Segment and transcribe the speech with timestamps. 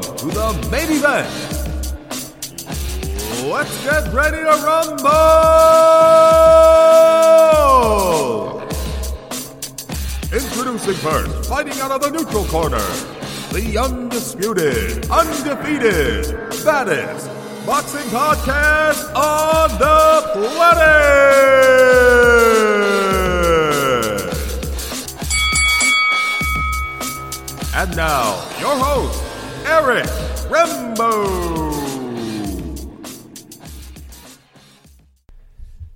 [0.00, 1.28] Welcome to the main event.
[3.52, 5.06] Let's get ready to rumble!
[10.32, 12.78] Introducing first, fighting out of the neutral corner,
[13.52, 17.28] the undisputed, undefeated, baddest
[17.66, 21.10] boxing podcast on the planet.
[27.74, 29.29] And now, your host,
[29.70, 30.04] Eric
[30.50, 31.70] Rembo.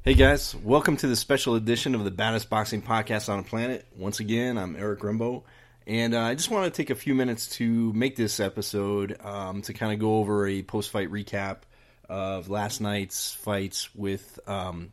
[0.04, 3.84] Hey guys, welcome to the special edition of the baddest boxing podcast on the planet.
[3.96, 5.42] Once again, I'm Eric Rembo,
[5.88, 9.62] and uh, I just want to take a few minutes to make this episode um,
[9.62, 11.62] to kind of go over a post-fight recap
[12.08, 14.92] of last night's fights with um,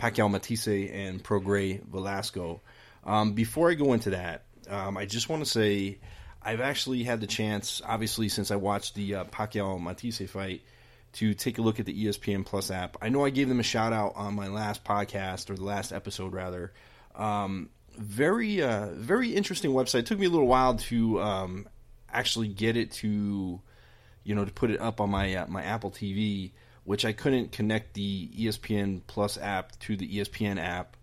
[0.00, 2.60] Pacquiao Matthysse and Prograis Velasco.
[3.04, 5.98] Um, before I go into that, um, I just want to say
[6.42, 10.62] I've actually had the chance, obviously, since I watched the uh, Pacquiao Matthysse fight
[11.14, 12.98] to take a look at the ESPN Plus app.
[13.00, 15.92] I know I gave them a shout out on my last podcast or the last
[15.92, 16.72] episode rather.
[17.14, 20.00] Um, very uh, very interesting website.
[20.00, 21.68] It took me a little while to um,
[22.12, 23.60] actually get it to
[24.24, 26.52] you know to put it up on my uh, my Apple TV,
[26.84, 30.96] which I couldn't connect the ESPN Plus app to the ESPN app.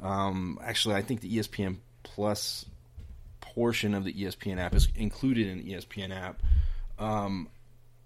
[0.00, 2.64] Um, actually, I think the ESPN Plus
[3.54, 6.42] portion of the ESPN app is included in the ESPN app.
[6.98, 7.48] Um,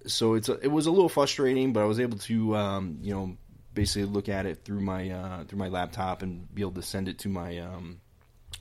[0.06, 3.14] so it's a, it was a little frustrating, but I was able to um, you
[3.14, 3.36] know
[3.74, 7.08] basically look at it through my uh, through my laptop and be able to send
[7.08, 8.00] it to my um,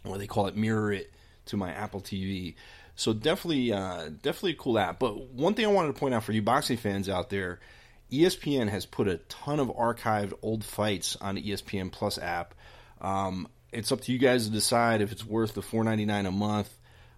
[0.04, 1.12] what they call it mirror it
[1.46, 2.56] to my Apple TV.
[2.96, 5.00] So definitely uh, definitely a cool app.
[5.00, 7.60] But one thing I wanted to point out for you boxing fans out there,
[8.12, 12.54] ESPN has put a ton of archived old fights on the ESPN Plus app.
[13.02, 16.26] Um, it's up to you guys to decide if it's worth the four ninety nine
[16.26, 16.70] a month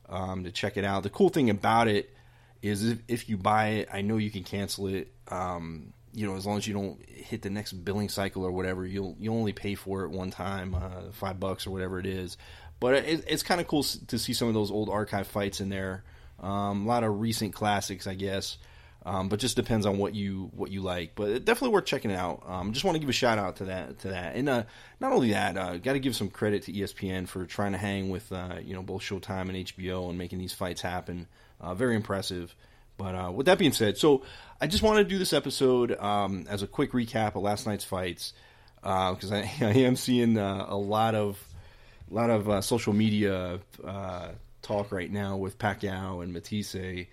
[0.10, 1.04] um, to check it out.
[1.04, 2.14] The cool thing about it
[2.62, 5.12] is if, if you buy it, I know you can cancel it.
[5.28, 8.86] Um, you know, as long as you don't hit the next billing cycle or whatever,
[8.86, 12.38] you'll you only pay for it one time, uh, five bucks or whatever it is.
[12.80, 15.70] But it, it's kind of cool to see some of those old archive fights in
[15.70, 16.04] there.
[16.40, 18.58] Um, a lot of recent classics, I guess.
[19.04, 21.16] Um, but just depends on what you what you like.
[21.16, 22.44] But definitely worth checking out.
[22.46, 24.36] Um, just want to give a shout out to that to that.
[24.36, 24.64] And uh,
[25.00, 28.10] not only that, uh, got to give some credit to ESPN for trying to hang
[28.10, 31.28] with uh, you know both Showtime and HBO and making these fights happen.
[31.60, 32.56] Uh, very impressive.
[32.98, 34.22] But uh, with that being said, so
[34.60, 37.86] I just wanted to do this episode um, as a quick recap of last night's
[37.86, 38.34] fights
[38.82, 41.44] because I, I am seeing uh, a lot of
[42.10, 44.28] a lot of uh, social media uh,
[44.62, 47.08] talk right now with Pacquiao and Matthysse,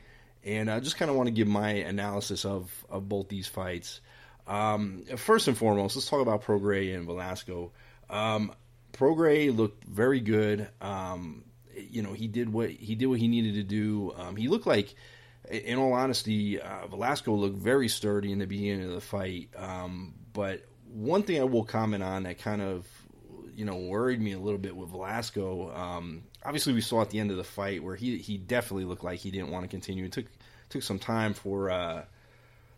[0.44, 4.00] and I just kind of want to give my analysis of of both these fights.
[4.46, 7.72] Um, first and foremost, let's talk about Prograis and Velasco.
[8.08, 8.52] Um,
[8.92, 10.68] Prograis looked very good.
[10.80, 11.44] Um,
[11.76, 14.12] you know, he did what he did what he needed to do.
[14.16, 14.94] Um, he looked like,
[15.50, 19.50] in all honesty, uh, Velasco looked very sturdy in the beginning of the fight.
[19.56, 22.86] Um, but one thing I will comment on that kind of
[23.58, 25.74] you know worried me a little bit with Velasco.
[25.74, 29.02] Um, obviously, we saw at the end of the fight where he he definitely looked
[29.02, 30.04] like he didn't want to continue.
[30.04, 30.26] It took
[30.68, 32.04] took some time for uh,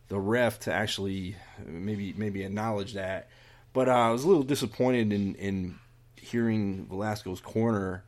[0.08, 1.36] the ref to actually
[1.66, 3.28] maybe maybe acknowledge that.
[3.74, 5.78] But uh, I was a little disappointed in in
[6.16, 8.02] hearing Velasco's corner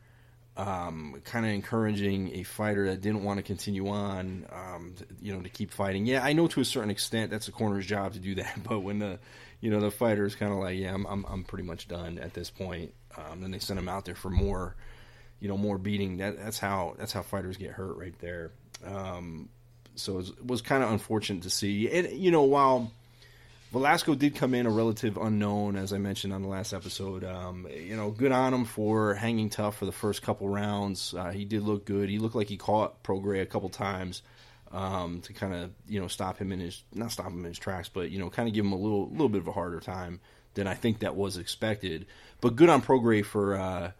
[0.55, 5.41] um, kind of encouraging a fighter that didn't want to continue on, um, you know,
[5.41, 6.05] to keep fighting.
[6.05, 8.79] Yeah, I know to a certain extent that's the corner's job to do that, but
[8.79, 9.19] when the,
[9.61, 12.19] you know, the fighter is kind of like, yeah, I'm, I'm, I'm pretty much done
[12.19, 12.93] at this point.
[13.17, 14.75] Um, then they send him out there for more,
[15.39, 16.17] you know, more beating.
[16.17, 18.51] That that's how that's how fighters get hurt right there.
[18.85, 19.49] Um,
[19.95, 21.89] so it was, was kind of unfortunate to see.
[21.89, 22.91] And you know, while
[23.73, 27.23] Velasco did come in a relative unknown, as I mentioned on the last episode.
[27.23, 31.15] Um, you know, good on him for hanging tough for the first couple rounds.
[31.15, 32.07] Uh, he did look good.
[32.07, 34.21] He looked like he caught Prograis a couple times
[34.71, 37.57] um, to kind of you know stop him in his not stop him in his
[37.57, 39.79] tracks, but you know kind of give him a little little bit of a harder
[39.79, 40.19] time
[40.53, 42.05] than I think that was expected.
[42.41, 43.91] But good on Prograis for uh,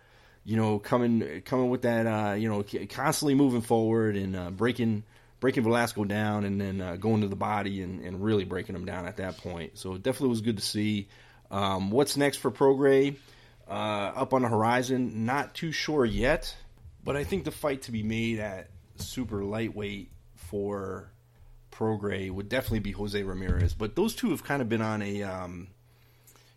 [0.46, 5.02] you know coming coming with that uh, you know constantly moving forward and uh, breaking
[5.44, 8.86] breaking Velasco down and then uh, going to the body and, and, really breaking him
[8.86, 9.78] down at that point.
[9.78, 11.10] So it definitely was good to see.
[11.52, 13.18] Um, what's next for Prograis?
[13.68, 16.56] Uh, up on the horizon, not too sure yet,
[17.04, 21.12] but I think the fight to be made at super lightweight for
[21.74, 23.74] Prograis would definitely be Jose Ramirez.
[23.74, 25.68] But those two have kind of been on a um,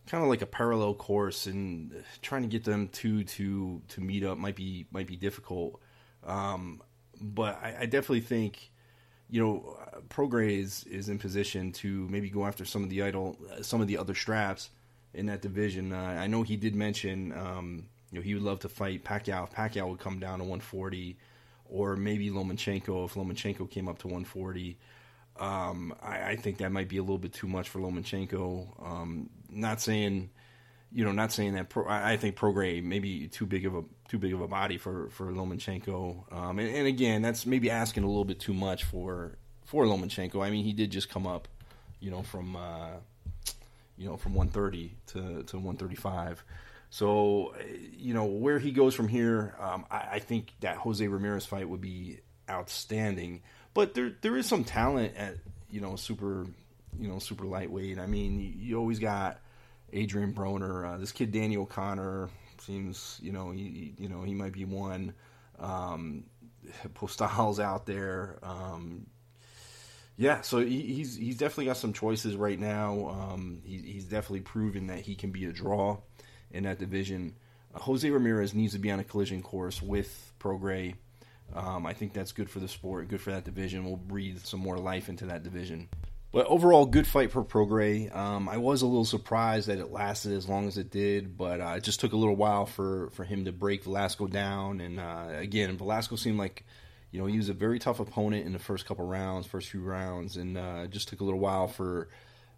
[0.06, 4.22] kind of like a parallel course, and trying to get them two to to meet
[4.22, 5.80] up might be might be difficult.
[6.22, 6.82] Um,
[7.20, 8.70] but I, I definitely think
[9.30, 9.78] you know,
[10.08, 13.88] Prograis is, is in position to maybe go after some of the idol, some of
[13.88, 14.70] the other straps
[15.14, 15.92] in that division.
[15.92, 19.44] Uh, I know he did mention, um, you know, he would love to fight Pacquiao.
[19.44, 21.16] If Pacquiao would come down to 140,
[21.68, 24.78] or maybe Lomachenko if Lomachenko came up to 140.
[25.38, 28.82] Um, I, I, think that might be a little bit too much for Lomachenko.
[28.82, 30.30] Um, not saying,
[30.92, 31.68] you know, not saying that.
[31.68, 35.08] Pro, I, think Prograis maybe too big of a too big of a body for
[35.10, 36.32] for Lomachenko.
[36.32, 40.44] Um, and, and, again, that's maybe asking a little bit too much for for Lomachenko.
[40.44, 41.48] I mean, he did just come up,
[42.00, 42.90] you know, from uh,
[43.96, 46.44] you know from 130 to to 135.
[46.88, 47.54] So,
[47.96, 51.68] you know, where he goes from here, um, I, I, think that Jose Ramirez fight
[51.68, 53.42] would be outstanding.
[53.74, 55.36] But there there is some talent at
[55.70, 56.46] you know super
[56.98, 57.98] you know super lightweight.
[57.98, 59.40] I mean, you, you always got
[59.92, 60.94] Adrian Broner.
[60.94, 65.14] Uh, this kid Daniel O'Connor seems you know he you know he might be one.
[65.58, 66.24] Um,
[66.94, 68.38] Postol's out there.
[68.42, 69.06] Um,
[70.16, 73.08] yeah, so he, he's he's definitely got some choices right now.
[73.08, 75.98] Um, he, he's definitely proven that he can be a draw
[76.50, 77.34] in that division.
[77.74, 80.94] Uh, Jose Ramirez needs to be on a collision course with Prograis.
[81.54, 83.84] Um, I think that's good for the sport, good for that division.
[83.84, 85.88] We'll breathe some more life into that division.
[86.36, 88.14] But overall, good fight for Prograis.
[88.14, 91.62] Um, I was a little surprised that it lasted as long as it did, but
[91.62, 94.82] uh, it just took a little while for, for him to break Velasco down.
[94.82, 96.66] And uh, again, Velasco seemed like
[97.10, 99.80] you know he was a very tough opponent in the first couple rounds, first few
[99.80, 102.10] rounds, and uh, it just took a little while for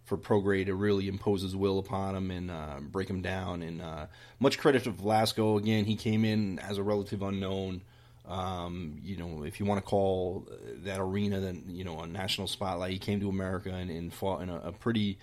[0.03, 3.61] for Prograis to really impose his will upon him and uh, break him down.
[3.61, 4.07] And uh,
[4.41, 5.57] much credit to Velasco.
[5.57, 7.83] Again, he came in as a relative unknown.
[8.29, 10.47] Um, you know, if you want to call
[10.83, 12.91] that arena, then you know a national spotlight.
[12.91, 15.17] He came to America and, and fought in a, a pretty,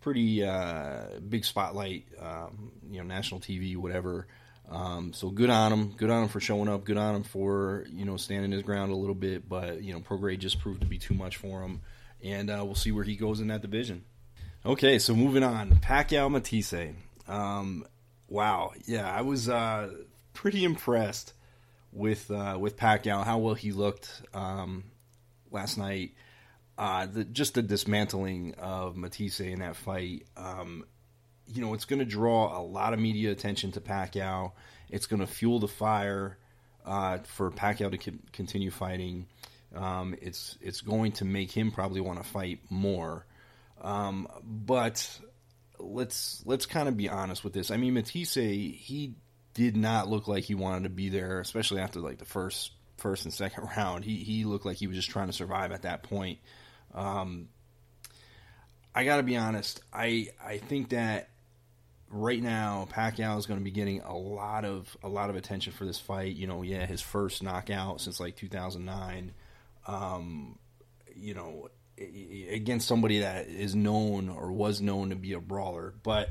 [0.00, 2.06] pretty uh, big spotlight.
[2.20, 4.28] Um, you know, national TV, whatever.
[4.70, 5.88] Um, so good on him.
[5.96, 6.84] Good on him for showing up.
[6.84, 9.48] Good on him for you know standing his ground a little bit.
[9.48, 11.80] But you know, Prograis just proved to be too much for him,
[12.22, 14.04] and uh, we'll see where he goes in that division.
[14.64, 16.94] Okay, so moving on, Pacquiao Matthysse.
[17.26, 17.86] Um,
[18.28, 19.92] wow, yeah, I was uh,
[20.32, 21.32] pretty impressed
[21.92, 24.84] with uh, with Pacquiao, how well he looked um,
[25.50, 26.12] last night.
[26.78, 30.26] Uh, the, just the dismantling of Matthysse in that fight.
[30.36, 30.84] Um,
[31.46, 34.52] you know, it's going to draw a lot of media attention to Pacquiao.
[34.90, 36.36] It's going to fuel the fire
[36.84, 39.26] uh, for Pacquiao to c- continue fighting.
[39.74, 43.26] Um, it's it's going to make him probably want to fight more.
[43.80, 45.18] Um, but
[45.78, 47.70] let's let's kind of be honest with this.
[47.70, 49.14] I mean, Matthysse he
[49.56, 53.24] did not look like he wanted to be there, especially after like the first first
[53.24, 54.04] and second round.
[54.04, 56.38] He he looked like he was just trying to survive at that point.
[56.94, 57.48] Um,
[58.94, 59.80] I got to be honest.
[59.94, 61.30] I I think that
[62.10, 65.72] right now Pacquiao is going to be getting a lot of a lot of attention
[65.72, 66.36] for this fight.
[66.36, 69.32] You know, yeah, his first knockout since like 2009.
[69.86, 70.58] Um,
[71.14, 75.94] you know, against somebody that is known or was known to be a brawler.
[76.02, 76.28] But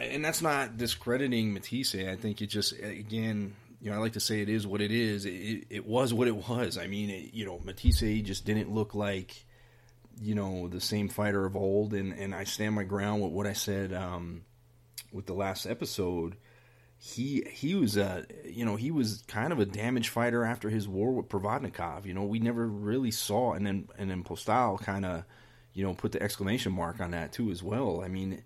[0.00, 1.94] and that's not discrediting Matthysse.
[1.94, 4.90] I think it just again, you know, I like to say it is what it
[4.90, 5.26] is.
[5.26, 6.78] It, it was what it was.
[6.78, 9.44] I mean, it, you know, Matthysse just didn't look like
[10.20, 13.46] you know the same fighter of old, and and I stand my ground with what
[13.46, 14.42] I said um,
[15.12, 16.36] with the last episode
[17.00, 20.88] he he was a you know he was kind of a damage fighter after his
[20.88, 22.04] war with Provodnikov.
[22.04, 25.24] You know we never really saw and then and then Postol kind of
[25.72, 28.02] you know put the exclamation mark on that too as well.
[28.04, 28.42] I mean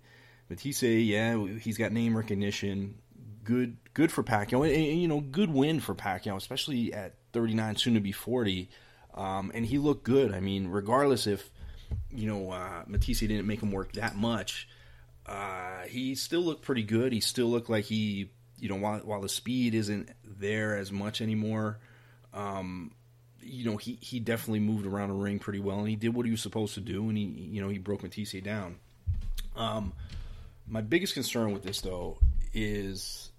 [0.53, 2.95] Matthysse, yeah, he's got name recognition.
[3.43, 7.75] Good good for Pacquiao, and, and, you know good win for Pacquiao, especially at 39,
[7.75, 8.69] soon to be 40.
[9.15, 10.33] Um, and he looked good.
[10.33, 11.49] I mean, regardless if
[12.09, 14.67] you know uh, Matthysse didn't make him work that much.
[15.25, 17.13] Uh, he still looked pretty good.
[17.13, 18.29] He still looked like he
[18.63, 21.79] you know, while while the speed isn't there as much anymore,
[22.33, 22.91] um,
[23.41, 26.25] you know, he he definitely moved around the ring pretty well, and he did what
[26.25, 28.77] he was supposed to do, and he you know he broke Matthysse down.
[29.57, 29.91] Um,
[30.67, 32.19] my biggest concern with this though
[32.53, 33.31] is,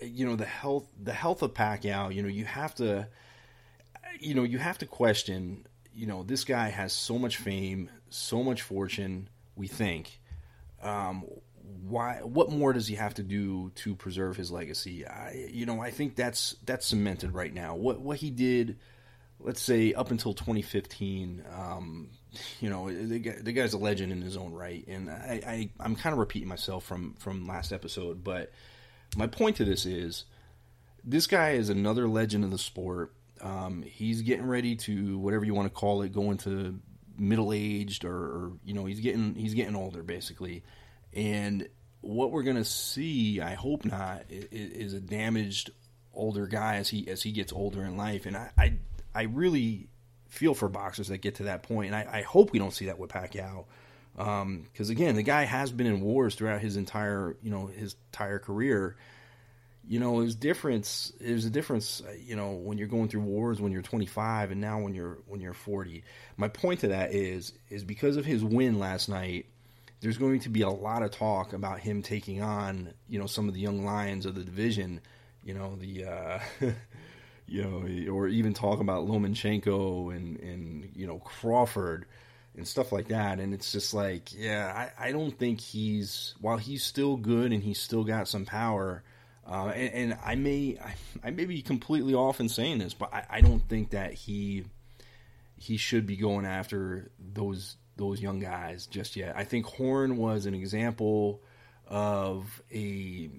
[0.00, 2.14] you know, the health the health of Pacquiao.
[2.14, 3.08] You know, you have to,
[4.20, 5.66] you know, you have to question.
[5.92, 9.28] You know, this guy has so much fame, so much fortune.
[9.56, 10.20] We think.
[10.82, 11.24] Um,
[11.82, 15.80] why what more does he have to do to preserve his legacy I, you know
[15.80, 18.78] i think that's that's cemented right now what what he did
[19.40, 22.10] let's say up until 2015 um,
[22.60, 24.84] you know the, the, guy's a legend in his own right.
[24.88, 28.52] And I, I am kind of repeating myself from from last episode but
[29.16, 30.24] my point to this is
[31.04, 33.12] this guy is another legend of the sport.
[33.40, 36.80] Um, he's getting ready to whatever you want to call it go into
[37.16, 40.62] middle aged or, or you know he's getting he's getting older basically.
[41.12, 41.68] And
[42.00, 45.70] what we're going to see, I hope not, is, a damaged
[46.12, 48.26] older guy as he as he gets older in life.
[48.26, 48.74] And I I,
[49.14, 49.88] I really
[50.34, 52.86] feel for boxers that get to that point, and I, I hope we don't see
[52.86, 53.64] that with Pacquiao.
[54.16, 57.96] Because um, again, the guy has been in wars throughout his entire you know his
[58.12, 58.96] entire career.
[59.86, 61.12] you know, there's difference.
[61.20, 64.60] There's a difference, uh, you know, when you're going through wars when you're 25 and
[64.60, 66.02] now when you're when you're 40.
[66.36, 69.46] My point to that is is because of his win last night.
[70.00, 73.48] There's going to be a lot of talk about him taking on, you know, some
[73.48, 75.00] of the young lions of the division.
[75.44, 76.38] You know, the, uh,
[77.46, 82.06] you know, or even talk about Lomachenko and and you know Crawford
[82.56, 83.40] and stuff like that.
[83.40, 87.62] And it's just like, yeah, I, I don't think he's while he's still good and
[87.62, 89.02] he's still got some power
[89.46, 90.94] uh, and, and, I may I,
[91.28, 94.64] I, may be completely off in saying this, but I, I, don't think that he
[95.58, 99.34] he should be going after those those young guys just yet.
[99.36, 101.42] I think Horn was an example
[101.86, 103.30] of a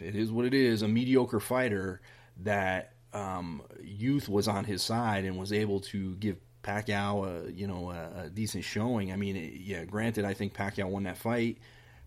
[0.00, 2.00] it is what it is a mediocre fighter
[2.44, 7.66] that um, youth was on his side and was able to give Pacquiao a, you
[7.66, 9.12] know a, a decent showing.
[9.12, 11.58] I mean, it, yeah, granted, I think Pacquiao won that fight,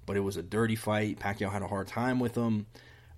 [0.05, 1.19] but it was a dirty fight.
[1.19, 2.65] Pacquiao had a hard time with him.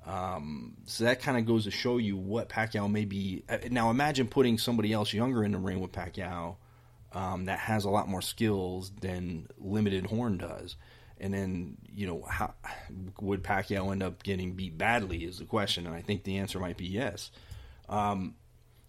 [0.05, 3.43] Um, so that kind of goes to show you what Pacquiao may be.
[3.49, 6.55] Uh, now imagine putting somebody else younger in the ring with Pacquiao
[7.13, 10.75] um, that has a lot more skills than limited Horn does.
[11.19, 12.53] And then, you know, how
[13.19, 15.85] would Pacquiao end up getting beat badly is the question.
[15.85, 17.29] And I think the answer might be yes.
[17.89, 18.35] Um,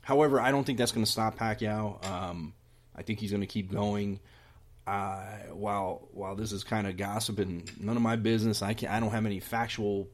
[0.03, 2.05] however, I don't think that's going to stop Pacquiao.
[2.07, 2.55] Um,
[2.95, 4.21] I think he's going to keep going.
[4.87, 8.89] Uh, while while this is kind of gossip and none of my business, I can
[8.89, 10.09] I don't have any factual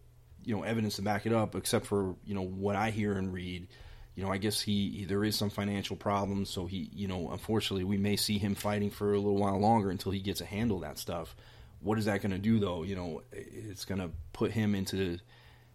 [0.45, 3.33] you know evidence to back it up, except for you know what I hear and
[3.33, 3.66] read.
[4.14, 7.85] You know, I guess he there is some financial problems, so he you know unfortunately
[7.85, 10.81] we may see him fighting for a little while longer until he gets a handle
[10.81, 11.35] that stuff.
[11.81, 12.83] What is that going to do though?
[12.83, 15.19] You know, it's going to put him into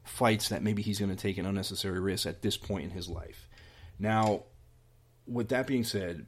[0.04, 3.08] fights that maybe he's going to take an unnecessary risk at this point in his
[3.08, 3.48] life.
[4.00, 4.44] Now,
[5.28, 6.26] with that being said,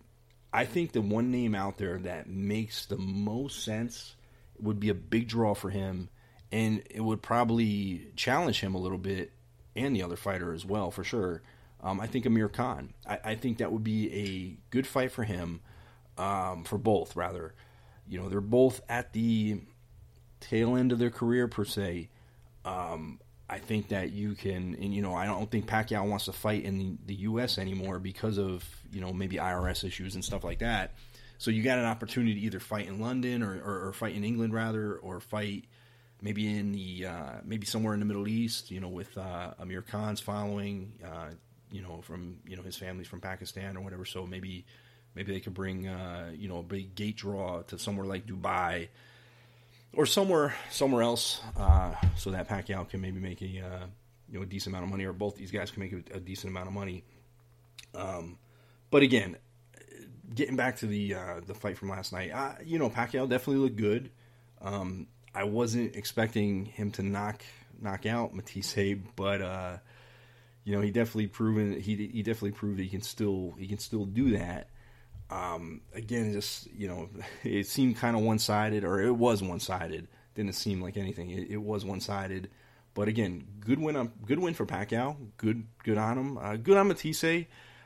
[0.51, 4.15] I think the one name out there that makes the most sense
[4.59, 6.09] would be a big draw for him
[6.51, 9.31] and it would probably challenge him a little bit
[9.75, 11.41] and the other fighter as well for sure.
[11.81, 12.93] Um, I think Amir Khan.
[13.07, 15.61] I, I, think that would be a good fight for him,
[16.17, 17.55] um, for both rather.
[18.07, 19.61] You know, they're both at the
[20.39, 22.09] tail end of their career per se.
[22.63, 23.19] Um,
[23.53, 26.63] I think that you can, and you know, I don't think Pacquiao wants to fight
[26.63, 27.59] in the, U.S.
[27.59, 30.95] anymore because of you know maybe IRS issues and stuff like that.
[31.37, 34.23] So you got an opportunity to either fight in London or, or, or fight in
[34.23, 35.65] England rather, or fight
[36.19, 39.83] maybe in the uh, maybe somewhere in the Middle East, you know, with uh, Amir
[39.83, 41.29] Khan's following, uh,
[41.71, 44.03] you know, from you know his family's from Pakistan or whatever.
[44.03, 44.65] So maybe
[45.13, 48.87] maybe they could bring uh, you know a big gate draw to somewhere like Dubai
[49.93, 53.85] or somewhere somewhere else, uh, so that Pacquiao can maybe make a uh,
[54.29, 56.19] you know a decent amount of money, or both these guys can make a, a
[56.19, 57.03] decent amount of money.
[57.95, 58.37] Um,
[58.89, 59.37] but again,
[60.33, 62.31] getting back to the the fight from last night,
[62.65, 64.11] you know, Pacquiao definitely looked good.
[64.61, 67.43] Um, I wasn't expecting him to knock
[67.81, 69.77] knock out Matthysse, but uh,
[70.63, 73.79] you know he definitely proven he he definitely proved that he can still he can
[73.79, 74.69] still do that.
[75.33, 77.09] Um, again, just you know,
[77.43, 80.07] it seemed kind of one sided, or it was one sided.
[80.35, 81.29] Didn't seem like anything.
[81.29, 82.49] It, it was one sided,
[82.93, 85.15] but again, good win on good win for Pacquiao.
[85.37, 86.37] Good good on him.
[86.37, 87.45] Uh, good on Matthysse.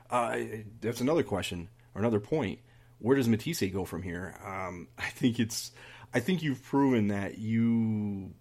[0.10, 0.38] Uh,
[0.82, 2.60] that's another question or another point.
[3.00, 4.36] Where does Matthysse go from here?
[4.44, 5.72] Um, I think it's
[6.14, 8.34] I think you've proven that you,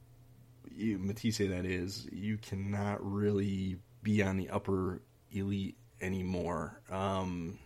[0.70, 6.80] you Matthysse, that is, you cannot really be on the upper elite anymore.
[6.90, 7.58] Um,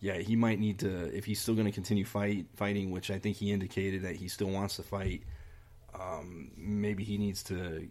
[0.00, 3.18] yeah, he might need to if he's still going to continue fight fighting, which I
[3.18, 5.22] think he indicated that he still wants to fight.
[5.98, 7.88] Um, maybe he needs to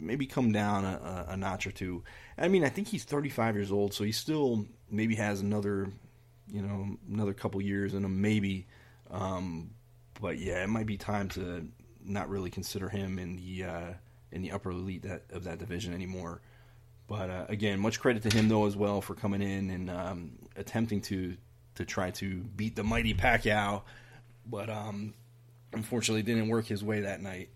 [0.00, 2.02] maybe come down a, a, notch or two.
[2.36, 5.88] I mean, I think he's 35 years old, so he still maybe has another,
[6.50, 8.66] you know, another couple years in him, maybe.
[9.08, 9.70] Um,
[10.20, 11.68] but yeah, it might be time to
[12.04, 13.92] not really consider him in the uh,
[14.32, 16.40] in the upper elite that, of that division anymore.
[17.06, 20.32] But uh, again, much credit to him though as well for coming in and um,
[20.56, 21.36] attempting to
[21.76, 23.82] to try to beat the mighty Pacquiao,
[24.46, 25.14] but um,
[25.72, 27.48] unfortunately didn't work his way that night.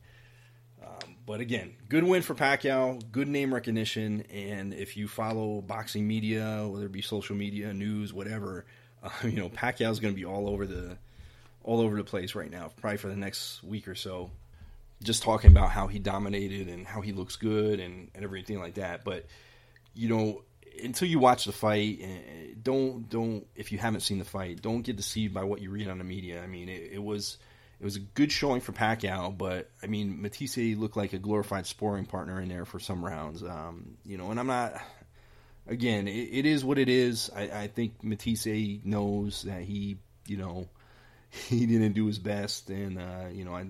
[0.82, 6.06] Um, but again, good win for Pacquiao, good name recognition, and if you follow boxing
[6.06, 8.64] media, whether it be social media, news, whatever,
[9.02, 10.98] uh, you know Pacquiao's going to be all over the
[11.62, 14.30] all over the place right now, probably for the next week or so.
[15.02, 18.74] Just talking about how he dominated and how he looks good and, and everything like
[18.74, 19.04] that.
[19.04, 19.26] But
[19.94, 20.42] you know,
[20.82, 24.82] until you watch the fight, eh, don't don't if you haven't seen the fight, don't
[24.82, 26.42] get deceived by what you read on the media.
[26.42, 27.38] I mean, it, it was
[27.80, 31.66] it was a good showing for Pacquiao, but I mean, Matthysse looked like a glorified
[31.66, 33.42] sparring partner in there for some rounds.
[33.42, 34.80] Um, you know, and I'm not.
[35.66, 37.30] Again, it, it is what it is.
[37.36, 40.66] I, I think Matthysse knows that he, you know,
[41.30, 43.66] he didn't do his best, and uh, you know, I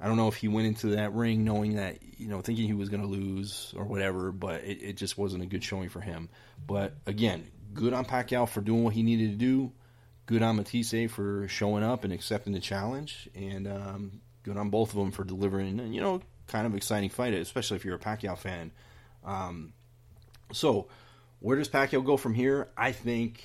[0.00, 2.74] I don't know if he went into that ring knowing that you know thinking he
[2.74, 6.00] was going to lose or whatever, but it, it just wasn't a good showing for
[6.00, 6.28] him.
[6.66, 9.72] But again, good on Pacquiao for doing what he needed to do.
[10.26, 14.90] Good on Matthysse for showing up and accepting the challenge, and um, good on both
[14.90, 15.92] of them for delivering.
[15.92, 18.72] You know, kind of exciting fight, especially if you're a Pacquiao fan.
[19.24, 19.72] Um,
[20.52, 20.88] so,
[21.40, 22.68] where does Pacquiao go from here?
[22.76, 23.42] I think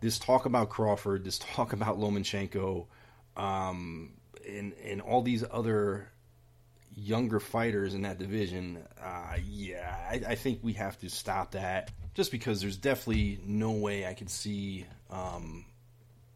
[0.00, 2.86] this talk about Crawford, this talk about Lomachenko,
[3.36, 4.12] um,
[4.48, 6.08] and and all these other
[6.94, 11.92] younger fighters in that division, uh, yeah, I, I, think we have to stop that.
[12.14, 15.64] Just because there's definitely no way I could see um,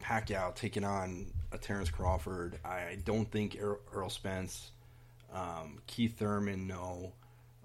[0.01, 2.59] Pacquiao taking on a Terence Crawford.
[2.65, 4.71] I don't think Errol Spence,
[5.33, 7.15] um, Keith Thurman, no.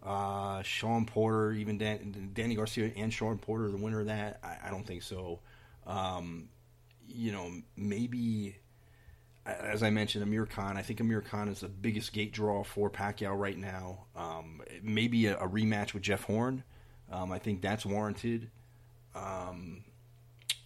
[0.02, 4.68] Uh, Shawn Porter, even Dan, Danny Garcia and Shawn Porter, the winner of that, I,
[4.68, 5.40] I don't think so.
[5.86, 6.50] Um,
[7.08, 8.56] you know, maybe
[9.48, 10.78] as I mentioned, Amir Khan.
[10.78, 14.06] I think Amir Khan is the biggest gate draw for Pacquiao right now.
[14.16, 16.64] Um, maybe a, a, rematch with Jeff Horn.
[17.12, 18.50] Um, I think that's warranted.
[19.16, 19.84] Um,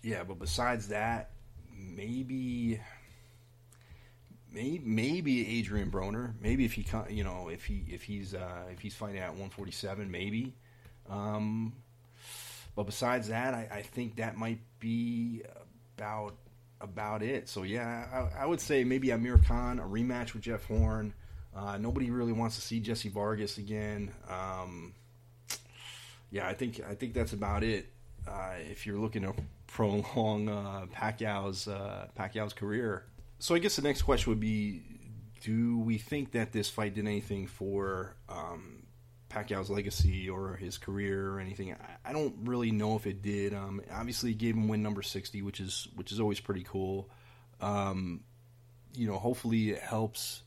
[0.02, 1.32] yeah, but besides that,
[1.72, 2.80] maybe,
[4.52, 6.34] maybe, maybe Adrian Broner.
[6.42, 10.10] Maybe if he, you know, if he if he's uh, if he's fighting at 147,
[10.10, 10.56] maybe.
[11.08, 11.74] Um,
[12.76, 15.44] but besides that, I, I think that might be
[15.98, 16.36] about
[16.82, 17.48] about it.
[17.50, 21.14] So yeah, I, I, would say maybe Amir Khan, a rematch with Jeff Horn.
[21.56, 24.12] Uh, nobody really wants to see Jesse Vargas again.
[24.30, 24.94] Um,
[26.32, 27.88] yeah, I think I think that's about it.
[28.28, 29.34] Uh, if you're looking to
[29.68, 33.06] prolong uh, Pacquiao's uh, Pacquiao's career,
[33.40, 34.82] so I guess the next question would be:
[35.42, 38.81] Do we think that this fight did anything for um,
[39.32, 41.74] Pacquiao's legacy or his career or anything.
[41.74, 43.54] I, I don't really know if it did.
[43.54, 47.10] Um, obviously, gave him win number sixty, which is which is always pretty cool.
[47.62, 48.22] Um,
[48.94, 50.44] you know, hopefully it helps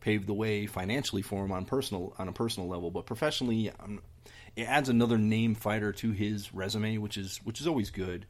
[0.00, 3.72] pave the way financially for him on personal on a personal level, but professionally,
[4.56, 8.26] it adds another name fighter to his resume, which is which is always good.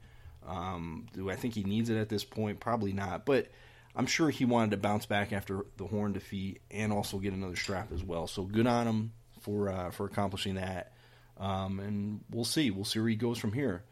[0.47, 2.61] Um, do I think he needs it at this point?
[2.61, 3.49] Probably not, but.
[3.97, 7.57] I'm sure he wanted to bounce back after the Horn defeat and also get another
[7.57, 8.29] strap as well.
[8.29, 9.13] So good on him
[9.49, 10.93] for uh, for accomplishing that.
[11.39, 12.71] Um, and we'll see.
[12.71, 13.83] We'll see where he goes from here.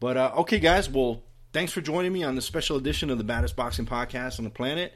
[0.00, 0.90] But uh, okay, guys.
[0.90, 4.44] Well, thanks for joining me on the special edition of the baddest boxing podcast on
[4.44, 4.92] the planet.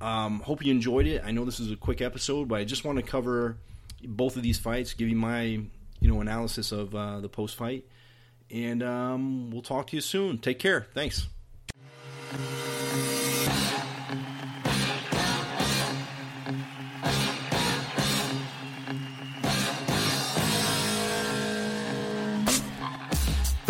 [0.00, 1.22] Um, hope you enjoyed it.
[1.24, 3.58] I know this is a quick episode, but I just want to cover
[4.02, 5.68] both of these fights, give you my you
[6.00, 7.84] know analysis of uh, the post fight,
[8.50, 10.38] and um, we'll talk to you soon.
[10.38, 10.86] Take care.
[10.94, 11.28] Thanks.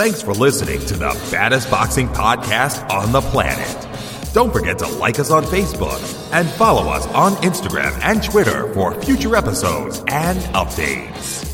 [0.01, 3.87] Thanks for listening to the baddest boxing podcast on the planet.
[4.33, 6.01] Don't forget to like us on Facebook
[6.33, 11.50] and follow us on Instagram and Twitter for future episodes and updates.